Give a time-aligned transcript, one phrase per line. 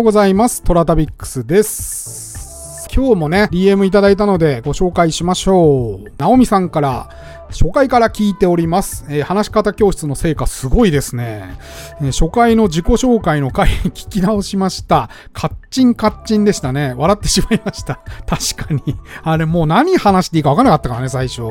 [0.00, 0.62] ようございます。
[0.62, 2.88] トラタビックスです。
[2.90, 6.10] 今日もね、DM いただいたのでご紹介しましょう。
[6.16, 7.10] ナオミさんから、
[7.50, 9.04] 初回から聞いております。
[9.10, 11.54] えー話し方教室の成果すごいですね。
[12.00, 15.10] えー初回の自己紹介の回 聞き直しました。
[15.34, 16.94] カッチンカッチンでしたね。
[16.96, 18.00] 笑ってしまいました。
[18.26, 18.96] 確かに。
[19.22, 21.42] あれもう何話していいか分からなかったからね、最初。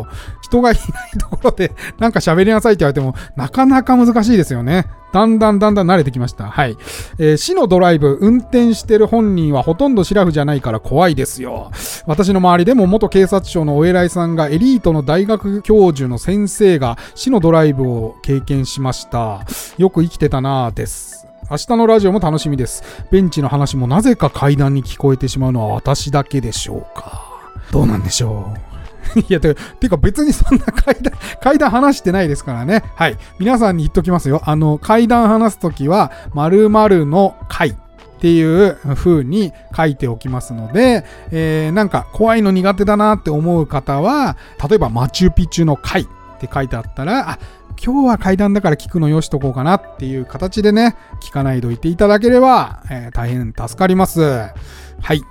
[0.42, 0.84] 人がいない
[1.20, 4.88] ところでなんか喋りなさいって言われても、なかなか難しいですよね。
[5.12, 6.46] だんだんだんだん慣れてきました。
[6.46, 6.78] はい。
[7.18, 11.72] えー死のドライブ、運転してる本人はほとんどシラフじゃないから怖いですよ。
[12.06, 19.46] 私の周りでも元警察庁のお偉いさんがエリートの大学教授の先生が死のドライブを経験しました。
[19.78, 21.28] よく生きてたなぁです。
[21.50, 22.84] 明日のラジオも楽しみです。
[23.10, 27.28] ベンチの話もなぜか階段に聞こえてしまうのは私だけでしょうか。
[27.72, 28.69] どうなんでしょう。
[29.30, 29.56] いや、て
[29.90, 32.84] か別にそんな階段、 階段話してないですからね。
[32.96, 33.18] はい。
[33.40, 34.42] 皆さんに言っときますよ。
[34.46, 37.76] あの、階段話すときは、〇〇の階っ
[38.22, 44.36] ていう風に書いておきますので、えー、なんか怖いの苦手だなって思う方は、
[44.70, 46.06] 例えばマチュピチュの階っ
[46.40, 47.40] て書いてあったら、あ、
[47.82, 54.22] 今日は階段だから聞くのよしとこうかなっていう形でね、聞かないといていただければ、えー大変助かります。
[54.22, 55.24] はい。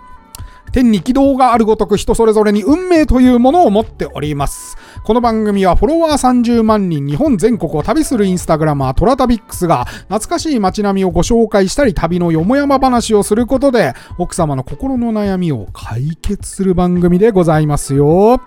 [0.78, 4.76] 天に軌道があるごとく人それぞれに運命というものを持っております。
[5.02, 18.40] この番組はフォロワー30万人日本全国を旅するインスタグラマートラタビックスが懐かしい街並みをご紹介したり旅のよもやま話をすることで奥様の心の悩みを解決する番組でございますよ。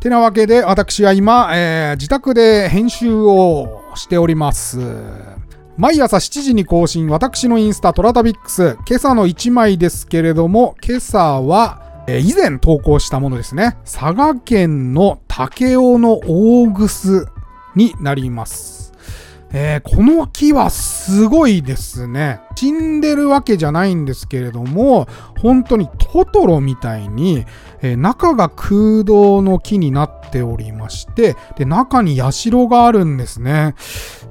[0.00, 4.78] てなわけで私は今、えー自宅で編集をしております。
[5.78, 13.76] 毎朝7時に更新、私のインスタトラタビックス、今朝の1枚ですけれども、今朝は、え以前投稿したものですね。
[13.84, 17.26] 佐賀県の武雄の大楠
[17.74, 18.94] になります。
[19.52, 22.40] えーこの木はすごいですね。
[22.56, 25.06] 死んでるわけじゃないんですけれども、
[25.40, 27.44] 本当にトトロみたいに、
[27.82, 33.74] えー中が空洞の木になっておりまして、で、中に社があるんですね。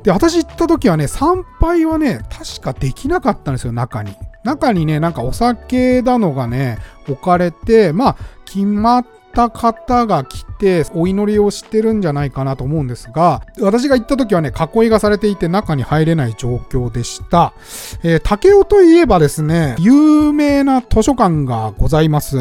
[0.05, 4.16] で、私行った時はね、参拝はね、確かできなかったんですよ、中に。
[4.43, 6.77] 中にね、なんかお酒だのがね、
[7.09, 17.53] 置かれて、まあ、決まった方が来て、お祈りをしてるんじゃないかなと思うんですが、私が行った時はね、囲いがされていて中に入れない状況でした。
[18.03, 22.38] えー竹雄といえばですね、有名な図書館がございます。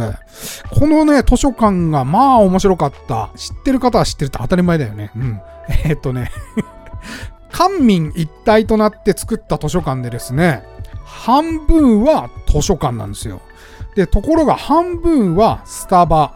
[0.70, 3.30] このね、図書館がまあ面白かった。
[3.36, 5.10] 知ってる方は知ってるって当たり前だよね。
[5.16, 5.40] うん。
[5.86, 6.30] えーっとね、
[7.54, 10.64] 官民一体となって作った図書館でですね、
[11.04, 13.42] 半分は図書館なんですよ。
[13.94, 16.34] で、ところが半分はスタバ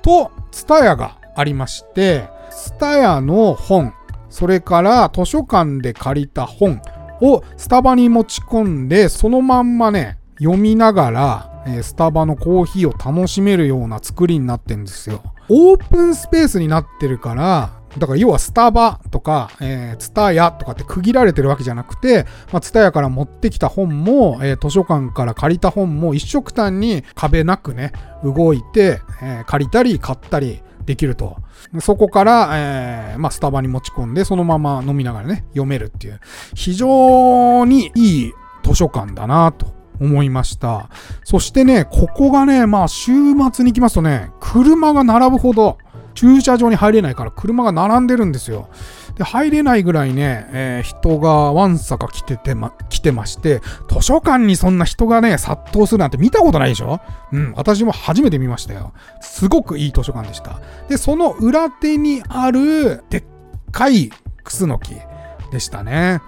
[0.00, 3.92] とツタヤがありまして、ツタヤの本、
[4.28, 6.80] それから図書館で借りた本
[7.20, 15.20] をスタバに持ち込んで、そのまんまね、読みながら、えスタバのコーヒーを楽しめるような作りになってんですよ。
[15.48, 27.92] オープンスペースになってるから、だから要はスタバとか、えー、ツタヤとかって区切られてるわけじゃなくて、まあ、ツタヤから持ってきた本も、えー図書館から借りた本も一色単に壁なくね、
[28.22, 31.36] 動いて、えー借りたり買ったりできると。
[31.80, 36.20] そこから、えーまあ、スタバに持ち込んで、そのまま飲みながらね、読めるっていう、
[36.54, 38.32] 非常にいい
[38.64, 39.66] 図書館だなと
[40.00, 40.88] 思いました。
[41.24, 43.12] そしてね、ここがね、まあ、週
[43.52, 45.78] 末に行きますとね、車が並ぶほど、
[46.14, 48.68] 駐車場に入れないから車が並んでるんですよ。
[49.16, 57.00] で、入れないぐらいね、えー人がわんさか来ててま、来てまして、図書館にそんな人がね、殺到するなんて見たことないでしょ？
[57.32, 58.92] うん、私も初めて見ましたよ。
[59.20, 60.60] すごくいい図書館でした。
[60.88, 63.24] で、その裏手にある、でっ
[63.70, 64.10] かい
[64.42, 64.96] クスノキ
[65.52, 66.20] でしたね。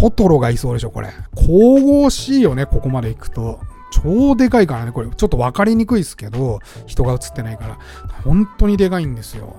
[0.00, 1.08] トトロがいそうでしょ、これ。
[1.34, 3.58] 神々しいよね、ここまで行くと。
[3.90, 5.08] 超でかいからね、これ。
[5.08, 7.78] ちょっと分かりにくいですけど、人が映ってないから。
[8.24, 9.56] 本当にでかいんですよ。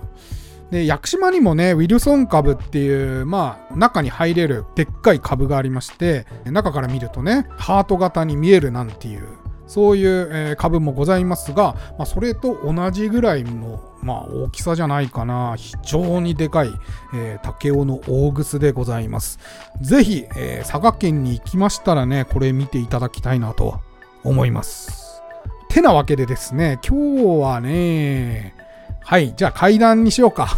[0.71, 9.27] で、屋久島にもね、ウィルソン株っていう、まあ、中に入れるでっかい株がありまして、中から見るとね、ハート型に見えるなんていう、
[9.65, 15.55] そういう、株もございますが、まあ、それと同じぐらいの、まあ、大きさじゃないかな。
[15.57, 16.71] 非常にでかい、
[17.15, 19.39] えー竹雄の大楠でございます。
[19.81, 23.79] ぜひ、えー佐賀県に行きましたらね、これ見ていただきたいなと
[24.23, 25.21] 思います。
[25.69, 28.55] てなわけでですね、今日はね、
[29.01, 30.49] はい、じゃあ階段にしようか。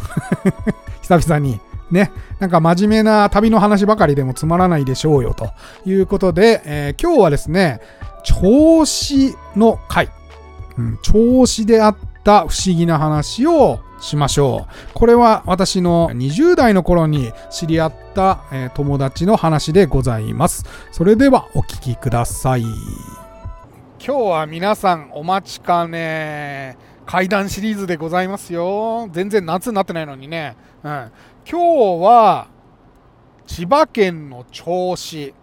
[1.01, 1.59] 久々に。
[1.91, 2.09] ね、
[2.39, 5.51] なんか真面目な旅の話ばかりでもつまらないでしょうよと
[5.85, 7.81] いうことで、えー今日はですね、
[8.23, 10.09] 銚子の回、
[10.77, 14.93] うん、銚子であった不思議な話をしましょう。
[14.93, 20.65] これは私の20代の頃に知り合った、えー、友達の話でございます。
[20.91, 22.63] それではお聴きください。
[24.03, 26.75] 今日は皆さんお待ちかね、
[27.05, 29.07] 階段シリーズでございますよ。
[29.11, 30.57] 全然夏になってないのにね。
[30.83, 31.11] うん、
[31.47, 32.47] 今日は
[33.45, 35.35] 千葉県の銚子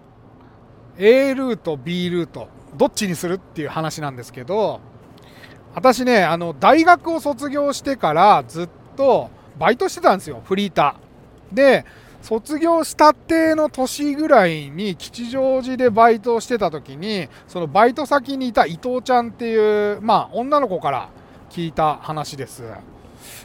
[0.97, 4.81] A ルート B ルートどっちにするっていう話なんですけど
[5.77, 11.85] 私ねあの大学を卒業してからずっとバイトしてたんですよフリーターで
[12.29, 21.09] 卒業したっての年ぐらいに吉祥寺でバイトをしてた時にそのバイト先にいた伊藤ちゃんっていうまあ女の子から
[21.49, 22.65] 聞いた話です。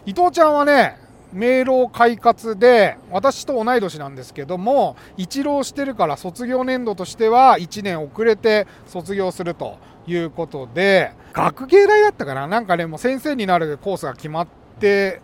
[0.06, 0.98] 伊藤ちゃんはね
[1.32, 9.78] 明朗快活で私と同い年なんですけども一浪してるから卒業年度としては1年遅れて卒業すると
[10.08, 12.48] いうことで学芸大だったかな？
[12.48, 14.48] なんかねもう先生になるコースが決まっ
[14.82, 15.22] て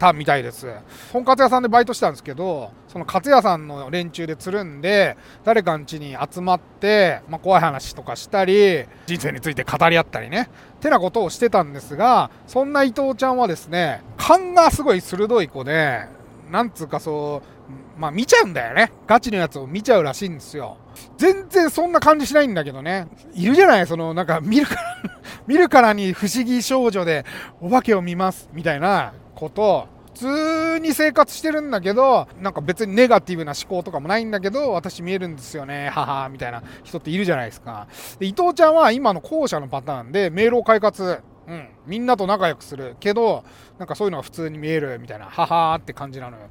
[0.00, 0.66] たみたいです。
[1.12, 16.06] とんかつ屋さんでバイトしたんですけど、そのカツ屋さんの連中でつるんで、誰かん家に集まって、まあ、怖い話とかしたり、人生について語り合ったりね、ってなことをしてたんですが、そんな伊藤ちゃんはですね、勘がすごい鋭い子で、
[16.50, 18.92] なんつうかそう、まあ見ちゃうんだよね。
[19.06, 20.78] ガチのやつを見ちゃうらしいんですよ。
[21.18, 23.06] 全然そんな感じしないんだけどね。
[23.34, 23.86] いるじゃない？
[23.86, 24.80] その、なんか見るから
[25.46, 27.24] 見るからに不思議少女で
[27.60, 37.86] お化けを見ますみたいなこと普通に生活してるんだけどなんか別にネガティブな思考とかもないんだけど私見えるんですよねはみたいな人っているじゃないですか。
[38.18, 43.42] で伊藤ちゃんは今の後者のパターンで迷路快活うん、みんなと仲良くするけど
[43.76, 46.44] なんかそういうのが普通に見えるみたいなははーって感じなのよ。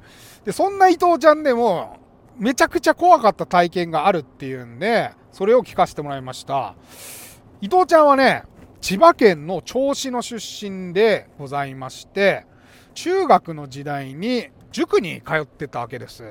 [0.44, 1.96] でそんな伊藤ちゃんでも
[2.36, 6.74] めちゃくちゃ怖かった体験があるっていうんでそれを聞かせてもらいました。
[7.62, 8.44] 伊藤ちゃんはね
[8.82, 12.46] 千葉県の銚子の出身でございまして
[13.02, 16.22] 中学の時代に塾に通ってたわけです。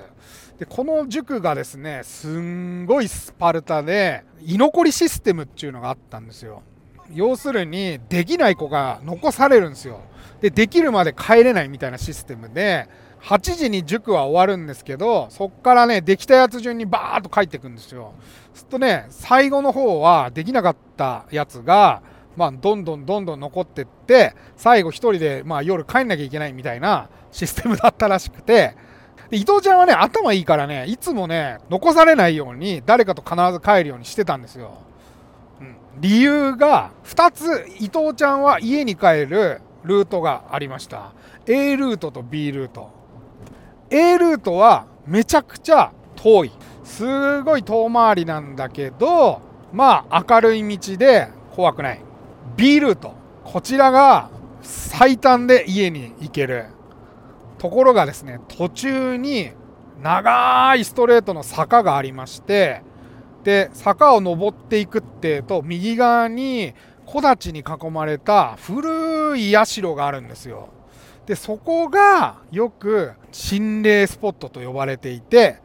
[0.60, 6.62] で、この塾がですね、すんごいスパルタで、居残りシステムっていうのがあったんですよ。
[7.12, 10.02] 要するに、できない子が残されるんですよ。
[10.42, 12.88] で、できるまで帰れないみたいなシステムで、
[13.24, 18.14] 8時に塾は終わるんですけど、そっからね、できたやつ順にバーッと帰ってくんですよ。
[18.54, 22.04] するとね、最後の方はできなかったやつが、
[22.38, 28.76] まあ、どんどんどんどん残ってって最後1人で、まあ、夜帰んなきゃいけないみたいなシステムだったらしくて。
[29.30, 34.80] で伊藤ちゃんはね頭いいからねいつもね残されないように誰かと必ず帰るようにしてたんですよ、
[36.00, 41.12] 理由が2つ伊藤ちゃんは家に帰るルートがありました。
[41.46, 42.90] A ルートと B ルート。
[43.92, 46.52] A ルートはめちゃくちゃ遠い。
[46.84, 49.42] すごい遠回りなんだけど
[49.72, 52.02] まあ明るい道で怖くない。
[52.60, 53.14] B ルート
[53.46, 54.30] こちらが
[54.62, 56.66] 最短で家に行ける。
[57.58, 59.52] ところがですね途中に
[60.02, 62.82] 長いストレートの坂がありまして
[63.44, 66.74] で坂を登っていくってと右側に
[67.06, 70.70] 木立に囲まれた古い社があるんですよ。
[71.26, 75.62] でそこがよく心霊スポットと呼ばれていて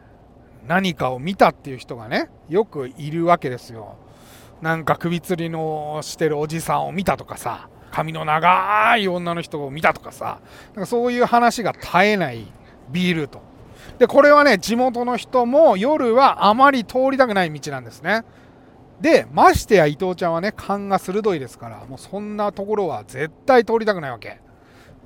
[0.66, 3.96] 何かを見たっていう人がねよくいるわけですよ。
[4.64, 12.50] なんか首吊りのしてるおじさんを見たとかさ髪の長い女の人を見たとかさなんかそういう話が絶えない
[12.90, 13.42] ビールと。
[13.98, 18.24] でこれはね地元の人も夜はあまり通りたくない道なんですね。
[19.02, 24.40] でましてや伊藤ちゃんはね勘が鋭いですからもうそんなところは絶対通りたくないわけ。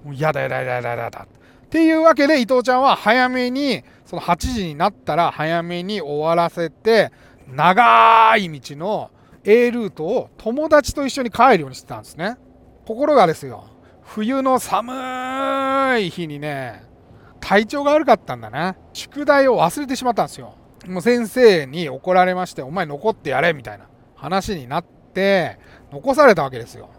[0.04, 1.26] もうやだやだやだやだやだ。
[1.26, 7.10] っていうわけで伊藤ちゃんは早めにその8時になったら早めに終わらせて
[7.48, 9.10] 長い道の
[9.50, 12.36] A ルートを友達と一緒に帰るようにしてたんですね
[12.84, 13.64] ところがですよ
[14.02, 16.84] 冬の寒い日にね
[17.40, 20.54] 体調が悪かったんだな宿題を忘れてしまったんですよ
[20.86, 23.86] もう先生に怒られましてお前残ってやれみたいな
[24.16, 25.58] 話になって
[25.90, 26.90] 残されたわけですよ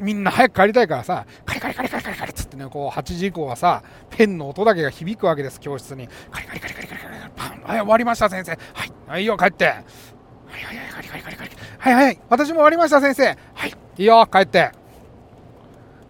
[0.00, 6.08] みんな早く帰りたいからさ、カリカリカリカリカリカリっつってね、こう8時以降はさ、ペンの音だけが響くわけです、教室に。
[6.30, 7.62] カリカリカリカリカリカリパン。
[7.64, 8.52] はい、終わりました、先生。
[8.52, 9.64] はい、はいよ、帰って。
[9.64, 11.50] はいはいはい、カリカリカリカリ。
[11.78, 13.36] はいはい、私も終わりました、先生。
[13.54, 14.72] はい、いいよ、帰って。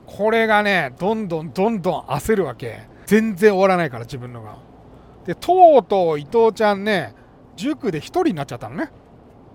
[0.07, 2.89] これがね、どんどんどんどん焦るわけ。
[3.05, 4.57] 全然終わらないから、自分のが。
[5.27, 7.15] で、とうとう伊藤ちゃんね、
[7.55, 8.91] 塾で1人になっちゃったのね。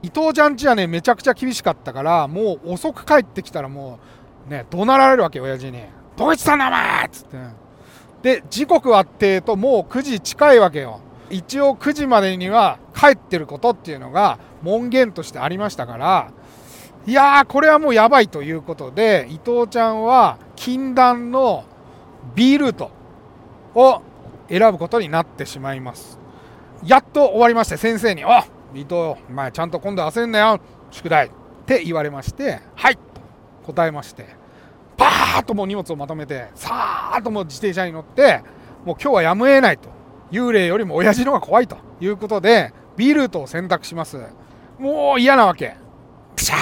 [0.03, 3.99] 伊藤ちゃんちはね、めちゃくちゃ厳しかったから、もう遅く帰ってきたらも
[4.47, 5.83] う、ね、怒鳴られるわけ、親父に。
[6.15, 7.37] どいつさんだお前っつって。
[8.21, 10.99] で、時刻はってと、もう9時近いわけよ。
[11.31, 16.31] 一応9時までには帰ってることっていうのが門限としてありましたから
[17.05, 21.65] いやーこれはもうやばいということで伊藤ちゃんは禁断の
[22.33, 22.89] B ルート
[23.75, 24.01] を
[24.49, 26.19] 選ぶことになってしまいます。
[26.85, 30.59] やっと終わりまして先生に「あ伊藤お前ちゃんと今度焦んなよ
[30.91, 31.29] 宿題」っ
[31.65, 33.01] て言われまして「はい」と
[33.65, 34.27] 答えまして
[34.97, 38.43] パーッともう荷物をまとめてさーっともう自転車に乗って
[38.85, 39.89] もう今日はやむを得ないと
[40.31, 44.19] 幽霊よりも親父の方が怖いということで B ルートを選択します。
[44.83, 45.77] もう嫌なわけ。
[46.35, 46.57] ピシャ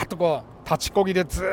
[0.00, 1.44] ーっとこう立ちこぎでず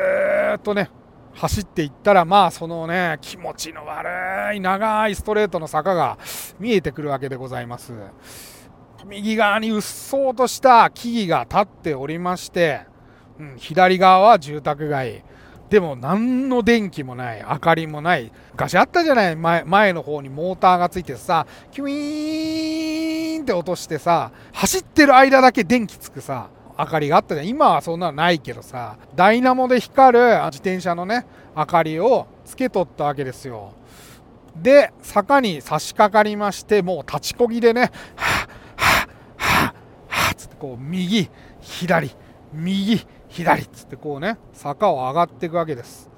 [0.56, 0.88] っとね
[1.34, 6.16] 走っていったらまあそのね気持ちの悪い長いストレートの坂が
[6.58, 7.92] 見えてくるわけでございます。
[9.04, 12.86] 右側にうっそうとした木々が立っておりまして、
[13.38, 15.24] うん、左側は住宅街。
[15.68, 23.11] でも何の電気もない明かりもない昔あったじゃない前前の方にモーターがついてさキュイーン
[23.42, 27.48] って落としてさ走ってる間だけ電気つくさ明かりがあったじゃん。
[27.48, 33.74] 今はそんなのないけどさダイナモで光る自転車のね明かりをつけとったわけですよ。
[34.56, 37.90] で坂に差し掛かりましてもう立ちこぎでねはぁ
[38.76, 39.74] はぁはぁ
[40.08, 41.30] はぁつってこう右
[41.60, 42.14] 左
[42.52, 46.10] 右左っつってこうね坂を上がっていくわけです。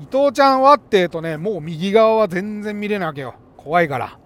[0.00, 3.34] 伊藤ちゃんはってえとねもう右側は全然見れないわけよ。
[3.56, 4.18] 怖いから。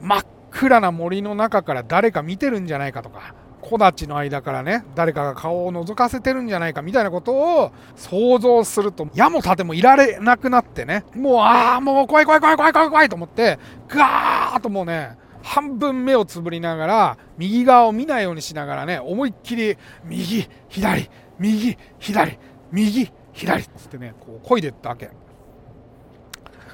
[0.00, 13.58] 真っ暗な森の中から誰か見てるんじゃないかとか木立の間からね誰かが顔を覗かせてるんじゃないかみたいなことを想像すると矢も盾もいられなくなってねもうああもう怖い怖い怖い怖い怖い怖いと思って
[13.88, 22.38] ガーッともうね半分目をつぶりながら右側を見ないようにしながらね思いっきり右左右左
[22.72, 25.10] 右左っつってねこう漕いでったわけ。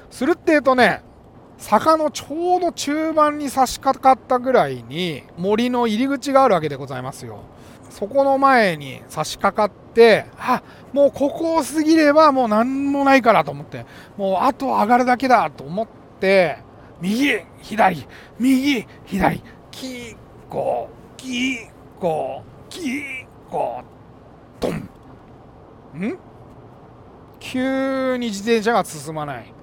[0.09, 1.01] するってえとね
[1.63, 7.39] 坂のちょうど中盤に差し掛かったぐらいに森の入り口があるわけでございますよ。
[7.89, 13.85] そこの前に差し掛かってあもうここを過ぎればもう何もないからと思って
[14.17, 15.87] もうあと上がるだけだと思っ
[16.19, 16.57] て
[16.99, 18.05] 右左
[18.39, 19.41] 右左
[19.71, 20.17] キー
[20.49, 23.81] コキーコキーコ
[24.59, 24.89] ドン。
[25.95, 26.19] ん？
[27.39, 29.53] 急に自転車が進まない。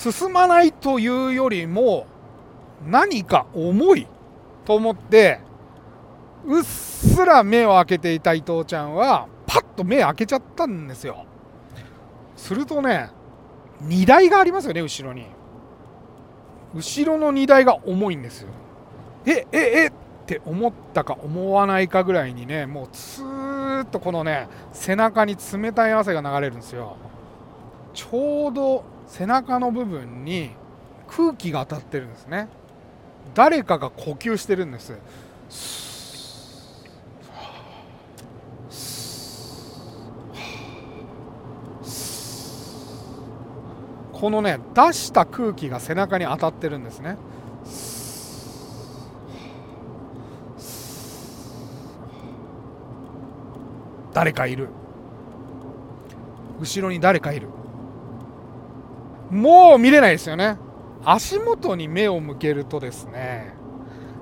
[0.00, 2.06] 進まないというよりも
[2.86, 4.06] 何か重い
[4.64, 5.40] と思って
[6.46, 11.26] うっすら目を開けていた伊藤ちゃんはパッと目開けちゃったんですよ。
[12.34, 13.10] するとね
[13.82, 15.26] 荷台がありますよね後ろに。
[16.74, 18.48] 後ろの荷台が重いんですよ。
[19.26, 19.92] えええっ
[20.24, 26.96] て思ったか思わないかぐらいにねもうツーッとこのね背中に冷たい汗が流れるんですよ。
[27.92, 30.50] ちょうど背中の部分に
[31.08, 32.48] 空気が当たってるんですね。
[33.34, 34.94] 誰かが呼吸してるんです。
[44.12, 47.16] このね出した空気が背中に当たってるんですね。
[54.12, 54.68] 誰かいる。
[56.60, 57.48] 後ろに誰かいる。
[59.30, 60.58] もう見れないですよね。
[61.04, 63.54] 足元に目を向けるとですね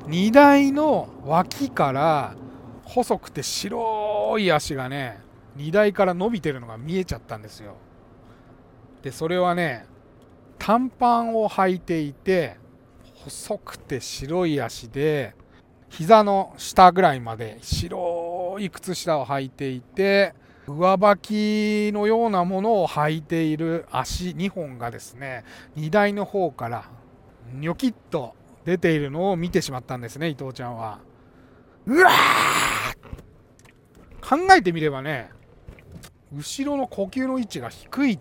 [0.07, 2.37] 荷台の脇から
[2.85, 5.21] 細くて白い足がね
[5.57, 7.75] 荷台から伸びてるのが見えちゃったんですよ。
[9.03, 9.87] でそれはね
[10.59, 12.57] 短パンを履いていて
[13.15, 15.35] 細くて白い足で
[15.89, 20.35] 膝の下ぐらいまで白い靴下を履いていて
[20.69, 25.45] 上履きのようなものを履いている足2本がですね
[25.75, 26.85] 荷台の方から
[27.55, 28.35] ニョキッと
[28.67, 30.99] 出ているのを見てしまったんですね伊藤ちゃんは。
[31.87, 32.11] うわ
[34.21, 35.31] 考えてみればね
[36.35, 38.19] 後ろの呼吸の位置が低い。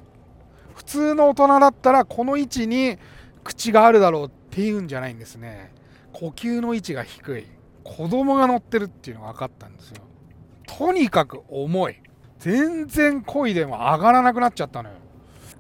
[0.74, 2.98] 普通の大人だったらこの位置に
[3.44, 5.74] 口があるだろうっていうんじゃないんですね。
[6.14, 7.46] 呼吸の位置が低い。
[7.84, 9.98] 子供が乗ってるっていうのが分かったんですよ。
[10.66, 12.02] とにかく重い。
[12.40, 14.96] 全然漕いでも上がらなくなっちゃったのよ。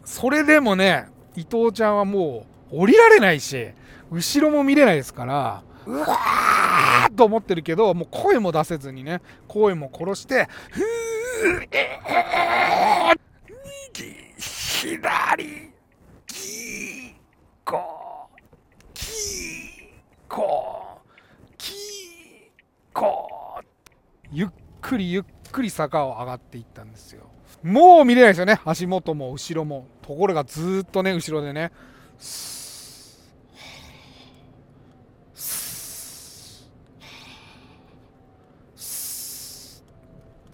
[0.05, 3.69] それでもね伊藤ちゃんはもう降りられないし
[4.09, 13.17] 後ろも見れないですからうわーと思ってるけどもう声も出せずにね声も殺して「ふーえー、
[13.95, 15.71] 右左
[16.25, 17.13] キー
[17.65, 18.29] コ
[18.93, 21.01] キーコ
[21.57, 21.77] キー
[22.93, 23.61] コ
[24.31, 24.47] ゆっ
[24.81, 27.23] くりゆっくりくり坂を上がっていったんですよ。
[27.63, 28.59] もう見れないですよね。
[28.65, 29.87] 足元も後ろも。
[30.01, 31.71] ところがずっとね後ろでね。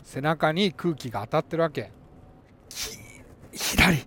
[0.03, 1.91] 背中に空気が当たってるわけ。
[2.69, 4.05] 左。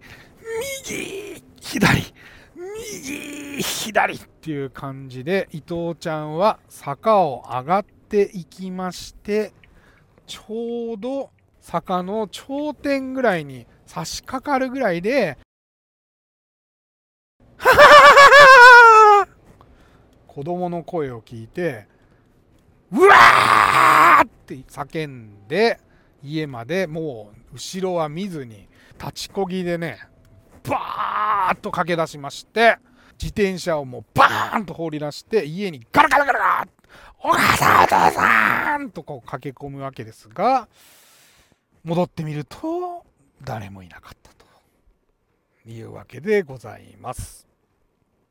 [0.88, 1.43] 右。
[1.61, 2.14] 左。
[2.55, 3.62] 右。
[3.62, 4.14] 左。
[4.14, 9.52] っていう感じで伊藤ちゃんは坂を上がっていきまして
[10.26, 11.30] ちょうど
[11.61, 15.38] 坂の頂点ぐらいに差し掛かるぐらいで
[20.26, 21.87] 子供の声を聞いて
[22.92, 25.80] うわーって叫んで
[26.23, 28.68] 家までもう後ろは見ずに
[28.99, 29.99] 立ちこぎでね
[30.64, 32.78] バーッと駆け出しまして
[33.12, 36.65] 自転車をもうバーンと放り出して家にガラガラガラガラ
[37.28, 40.68] お母さんお父さんとこう駆け込むわけですが
[41.83, 43.04] 戻ってみると
[43.42, 44.47] 誰もいなかったと
[45.68, 47.49] いうわけでございます。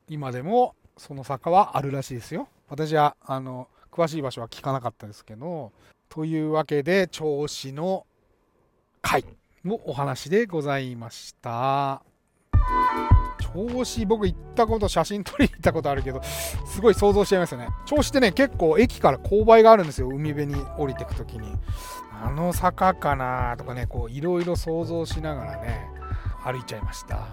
[0.07, 2.47] 今でもその坂はあるらしいですよ。
[2.69, 5.73] 私はあの詳しい場所は聞かなかったですけど
[6.07, 8.05] というわけで銚子の
[9.01, 9.25] 会
[9.65, 12.01] のお話でございました。
[13.55, 16.21] 銚子僕行ったこと写真撮りに行ったことあるけど
[16.65, 17.69] すごい想像しちゃいますよね。
[17.85, 20.09] 銚子ってね結構駅から勾配があるんですよ。
[20.09, 21.47] 海辺に降りてく時に。
[22.23, 25.87] あの坂かなとかねこういろいろ想像しながらね
[26.43, 27.27] 歩いちゃいました。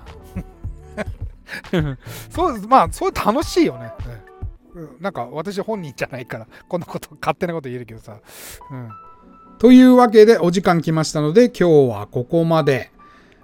[2.31, 3.93] そうですまあそう楽しいよね、
[4.75, 8.19] うん、なんか私本人じゃないからこんなこと勝手なこと言えるけどさ。
[8.71, 8.91] うん。
[9.59, 12.91] というわけでお時間来ましたので今日はここまで。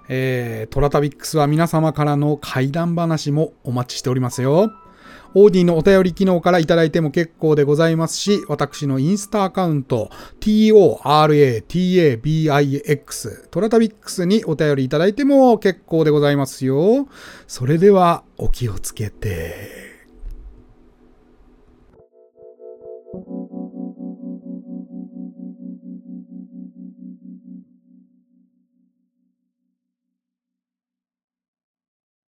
[0.09, 4.71] えー、トラタビックスは皆様からの怪談話もお待ちしておりますよ。
[5.35, 11.69] オーディのお便り機能からいただいても結構でございますし、私のインスタアカウント、toratabix、
[13.51, 17.07] トラタビックスにお便りいただいても結構でございますよ。
[17.47, 19.88] それではお気をつけて。